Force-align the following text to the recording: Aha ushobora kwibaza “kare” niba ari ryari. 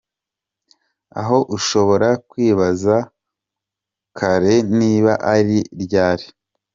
Aha 1.19 1.37
ushobora 1.57 2.07
kwibaza 2.29 2.95
“kare” 4.17 4.53
niba 4.79 5.13
ari 5.35 5.57
ryari. 5.81 6.25